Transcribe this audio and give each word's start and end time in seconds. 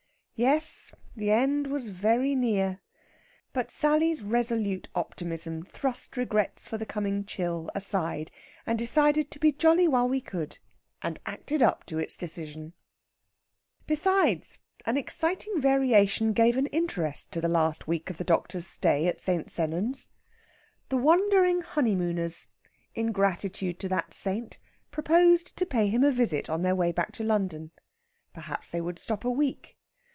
Yes, 0.33 0.91
the 1.15 1.29
end 1.29 1.67
was 1.67 1.85
very 1.85 2.33
near. 2.33 2.81
But 3.53 3.69
Sally's 3.69 4.23
resolute 4.23 4.87
optimism 4.95 5.61
thrust 5.63 6.17
regrets 6.17 6.67
for 6.67 6.79
the 6.79 6.85
coming 6.87 7.25
chill 7.25 7.69
aside, 7.75 8.31
and 8.65 8.79
decided 8.79 9.29
to 9.29 9.37
be 9.39 9.51
jolly 9.51 9.87
while 9.87 10.09
we 10.09 10.19
could, 10.19 10.57
and 11.03 11.19
acted 11.27 11.61
up 11.61 11.85
to 11.85 11.99
its 11.99 12.17
decision. 12.17 12.73
Besides, 13.85 14.57
an 14.83 14.97
exciting 14.97 15.61
variation 15.61 16.33
gave 16.33 16.57
an 16.57 16.65
interest 16.73 17.31
to 17.33 17.39
the 17.41 17.47
last 17.47 17.87
week 17.87 18.09
of 18.09 18.17
the 18.17 18.23
doctor's 18.23 18.65
stay 18.65 19.05
at 19.05 19.21
St. 19.21 19.47
Sennans. 19.47 20.07
The 20.89 20.97
wandering 20.97 21.61
honeymooners, 21.61 22.47
in 22.95 23.11
gratitude 23.11 23.77
to 23.81 23.89
that 23.89 24.11
saint, 24.15 24.57
proposed 24.89 25.55
to 25.57 25.67
pay 25.67 25.89
him 25.89 26.03
a 26.03 26.11
visit 26.11 26.49
on 26.49 26.61
their 26.61 26.75
way 26.75 26.91
back 26.91 27.11
to 27.11 27.23
London. 27.23 27.69
Perhaps 28.33 28.71
they 28.71 28.81
would 28.81 28.97
stop 28.97 29.23
a 29.23 29.29
week. 29.29 29.77